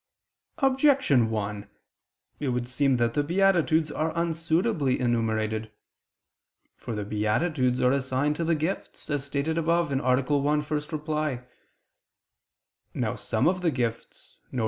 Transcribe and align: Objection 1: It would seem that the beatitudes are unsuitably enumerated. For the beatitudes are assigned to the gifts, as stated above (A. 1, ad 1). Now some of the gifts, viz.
Objection 0.57 1.29
1: 1.29 1.69
It 2.39 2.49
would 2.49 2.67
seem 2.67 2.97
that 2.97 3.13
the 3.13 3.21
beatitudes 3.21 3.91
are 3.91 4.11
unsuitably 4.17 4.99
enumerated. 4.99 5.69
For 6.75 6.95
the 6.95 7.05
beatitudes 7.05 7.79
are 7.81 7.91
assigned 7.91 8.35
to 8.37 8.43
the 8.43 8.55
gifts, 8.55 9.11
as 9.11 9.23
stated 9.25 9.59
above 9.59 9.91
(A. 9.91 9.97
1, 9.97 10.01
ad 10.03 10.91
1). 10.91 11.45
Now 12.95 13.13
some 13.13 13.47
of 13.47 13.61
the 13.61 13.69
gifts, 13.69 14.39
viz. 14.51 14.59